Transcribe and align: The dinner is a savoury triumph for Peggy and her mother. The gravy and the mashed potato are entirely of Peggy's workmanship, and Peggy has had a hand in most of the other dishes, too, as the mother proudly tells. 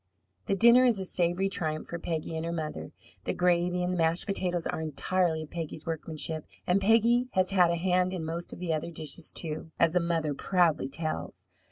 The 0.47 0.55
dinner 0.55 0.83
is 0.83 0.97
a 0.97 1.05
savoury 1.05 1.47
triumph 1.47 1.85
for 1.85 1.99
Peggy 1.99 2.35
and 2.35 2.43
her 2.43 2.51
mother. 2.51 2.91
The 3.25 3.35
gravy 3.35 3.83
and 3.83 3.93
the 3.93 3.97
mashed 3.97 4.25
potato 4.25 4.57
are 4.71 4.81
entirely 4.81 5.43
of 5.43 5.51
Peggy's 5.51 5.85
workmanship, 5.85 6.47
and 6.65 6.81
Peggy 6.81 7.29
has 7.33 7.51
had 7.51 7.69
a 7.69 7.75
hand 7.75 8.11
in 8.11 8.25
most 8.25 8.51
of 8.51 8.57
the 8.57 8.73
other 8.73 8.89
dishes, 8.89 9.31
too, 9.31 9.69
as 9.79 9.93
the 9.93 9.99
mother 9.99 10.33
proudly 10.33 10.87
tells. 10.89 11.45